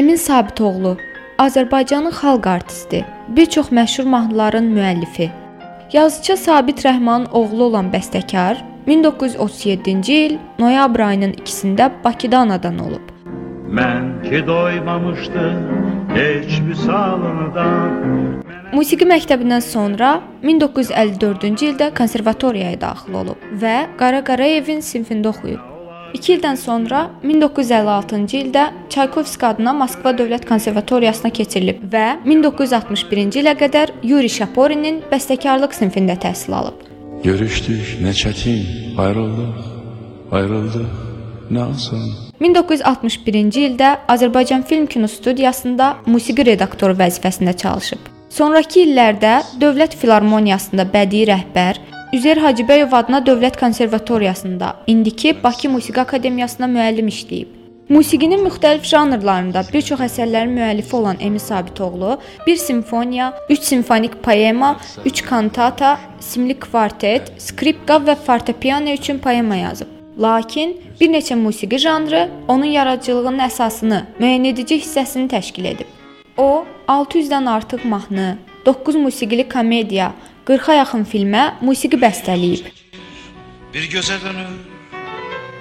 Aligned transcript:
Emin 0.00 0.16
Sabitoğlu 0.16 0.96
Azərbaycanın 1.38 2.10
xalq 2.10 2.46
artisti, 2.48 3.04
bir 3.28 3.46
çox 3.46 3.66
məşhur 3.68 4.06
mahnıların 4.08 4.64
müəllifi. 4.76 5.28
Yazıçı 5.92 6.36
Sabit 6.36 6.84
Rəhmanın 6.84 7.26
oğlu 7.30 7.64
olan 7.64 7.90
bəstəkar 7.92 8.56
1937-ci 8.86 10.12
il 10.12 10.38
noyabr 10.58 11.00
ayının 11.08 11.32
2-sində 11.32 11.90
Bakıda 12.04 12.38
anadan 12.38 12.78
olub. 12.78 13.12
Mən 13.78 14.08
ki 14.24 14.46
doymamışdım 14.46 15.58
heç 16.16 16.60
vüsalından 16.68 17.90
Musiqi 18.72 19.04
məktəbindən 19.04 19.60
sonra 19.60 20.20
1954-cü 20.42 21.74
ildə 21.74 21.94
konservatoriyaya 21.98 22.80
daxil 22.80 23.20
olub 23.24 23.50
və 23.64 23.76
Qara 23.98 24.24
Qarayevin 24.24 24.80
sinfində 24.80 25.28
oxuyub. 25.34 25.69
2 26.14 26.32
ildən 26.34 26.56
sonra 26.58 27.02
1956-cı 27.22 28.36
ildə 28.36 28.64
Çaykovski 28.90 29.46
adına 29.46 29.72
Moskva 29.72 30.10
Dövlət 30.18 30.46
Konservatoriyasına 30.48 31.30
keçirilib 31.30 31.84
və 31.92 32.06
1961-ci 32.26 33.42
ilə 33.44 33.54
qədər 33.58 33.92
Yuri 34.02 34.30
Şaporinin 34.32 35.02
bəstəkarlıq 35.12 35.76
sinfində 35.76 36.18
təhsil 36.20 36.56
alıb. 36.56 36.82
Görüşdük, 37.24 38.00
nə 38.02 38.14
çətin, 38.16 38.64
ayrıldıq, 38.98 39.60
ayrıldıq, 40.32 40.90
nə 41.54 41.66
asan. 41.74 42.08
1961-ci 42.40 43.66
ildə 43.68 43.90
Azərbaycan 44.08 44.64
Film 44.66 44.86
Kino 44.86 45.06
Studiyasında 45.08 45.92
musiqi 46.06 46.46
redaktoru 46.46 46.96
vəzifəsində 46.98 47.54
çalışıb. 47.56 48.08
Sonrakı 48.30 48.84
illərdə 48.86 49.40
Dövlət 49.60 49.96
Filarmoniyasında 50.00 50.86
bədii 50.92 51.26
rəhbər, 51.28 51.80
Üzeyir 52.12 52.40
Hacıbəyov 52.42 52.94
adına 52.96 53.18
Dövlət 53.22 53.60
Konservatoriyasında, 53.60 54.76
indiki 54.86 55.42
Bakı 55.42 55.68
Musiqi 55.70 56.00
Akademiyasında 56.00 56.66
müəllim 56.66 57.06
işləyib. 57.06 57.46
Musiqinin 57.88 58.40
müxtəlif 58.42 58.82
janrlarında 58.90 59.62
bir 59.72 59.82
çox 59.86 60.00
əsərlərin 60.08 60.50
müəllifi 60.56 60.96
olan 60.96 61.16
Emin 61.20 61.38
Sabitoğlu 61.38 62.18
1 62.46 62.56
simfoniya, 62.56 63.32
3 63.48 63.60
simfonik 63.60 64.22
poema, 64.22 64.76
3 65.04 65.22
kantata, 65.22 66.00
simli 66.20 66.58
kvartet, 66.58 67.30
skripka 67.38 68.00
və 68.02 68.16
fortepiano 68.26 68.90
üçün 68.90 69.18
poema 69.18 69.56
yazıb. 69.56 69.86
Lakin 70.18 70.76
bir 71.00 71.12
neçə 71.14 71.34
musiqi 71.34 71.78
janrı 71.78 72.28
onun 72.48 72.74
yaradıcılığının 72.74 73.46
əsasını, 73.46 74.02
müəyyən 74.18 74.50
edici 74.50 74.80
hissəsini 74.82 75.30
təşkil 75.30 75.70
edib. 75.76 75.86
O 76.36 76.64
600-dən 76.88 77.50
artıq 77.50 77.84
mahnı, 77.84 78.36
9 78.66 78.94
musiqili 78.94 79.48
komediya, 79.48 80.12
40-a 80.50 80.74
yaxın 80.80 81.04
filmə 81.06 81.42
musiqi 81.62 81.98
bəstələyib. 82.02 82.64
Bir 83.70 83.84
gözə 83.92 84.16
dönür 84.18 84.48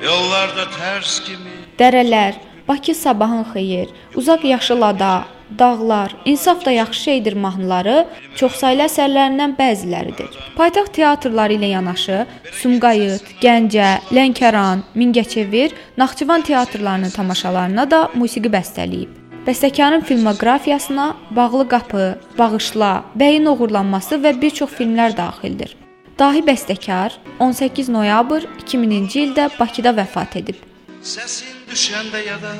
Yollarda 0.00 0.64
tərs 0.78 1.18
kimi 1.26 1.52
Dərələr, 1.76 2.38
Bakı 2.68 2.94
sabahın 2.94 3.44
xeyir, 3.52 3.90
Uzaq 4.16 4.46
yaşıl 4.48 4.82
ada, 4.82 5.24
Dağlar, 5.58 6.16
İnsaf 6.24 6.64
da 6.64 6.70
yaxşı 6.70 7.02
şeydir 7.02 7.36
mahnıları 7.36 8.06
çoxsaylı 8.40 8.86
əsərlərindən 8.88 9.58
bəziləridir. 9.60 10.32
Paytaxt 10.56 10.96
teatrları 10.96 11.60
ilə 11.60 11.72
yanaşı 11.74 12.24
Sumqayıt, 12.62 13.28
Gəncə, 13.44 13.94
Lənkəran, 14.08 14.86
Mingəçevir, 14.96 15.76
Naxçıvan 16.00 16.48
teatrlarının 16.48 17.12
tamaşalarına 17.12 17.90
da 17.90 18.06
musiqi 18.14 18.48
bəstələyib. 18.48 19.27
Bəstəkarın 19.48 20.00
filmoqrafiyasına 20.04 21.16
Bağlı 21.30 21.68
qapı, 21.68 22.18
Bağışla, 22.38 23.04
Bəyin 23.16 23.46
oğurlanması 23.48 24.18
və 24.24 24.34
bir 24.42 24.50
çox 24.50 24.74
filmlər 24.76 25.16
daxildir. 25.16 25.72
Dahi 26.18 26.42
bəstəkar 26.48 27.16
18 27.40 27.88
noyabr 27.88 28.44
2000-ci 28.66 29.22
ildə 29.24 29.48
Bakıda 29.56 29.94
vəfat 30.02 30.36
edib. 30.42 30.60
Səsin 31.00 31.64
düşəndə 31.72 32.20
yada 32.26 32.52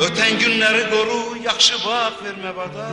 Ötən 0.00 0.40
günləri 0.40 0.88
qoru 0.94 1.20
Yaxşı 1.44 1.84
bax 1.84 2.24
vermə 2.24 2.56
bada 2.56 2.88